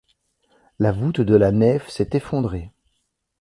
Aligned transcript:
La 0.79 0.91
voûte 0.93 1.21
de 1.21 1.35
la 1.35 1.51
nef 1.51 1.87
s'est 1.89 2.09
effondrée. 2.13 2.71